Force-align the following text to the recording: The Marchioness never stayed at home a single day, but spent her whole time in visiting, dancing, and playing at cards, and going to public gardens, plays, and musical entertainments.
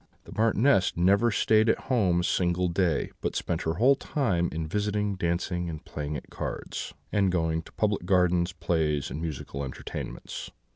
The 0.23 0.31
Marchioness 0.31 0.97
never 0.97 1.29
stayed 1.29 1.69
at 1.69 1.77
home 1.81 2.21
a 2.21 2.23
single 2.23 2.69
day, 2.69 3.11
but 3.21 3.35
spent 3.35 3.61
her 3.61 3.75
whole 3.75 3.93
time 3.95 4.49
in 4.51 4.65
visiting, 4.67 5.13
dancing, 5.13 5.69
and 5.69 5.85
playing 5.85 6.17
at 6.17 6.31
cards, 6.31 6.95
and 7.11 7.31
going 7.31 7.61
to 7.61 7.71
public 7.73 8.07
gardens, 8.07 8.51
plays, 8.51 9.11
and 9.11 9.21
musical 9.21 9.63
entertainments. 9.63 10.49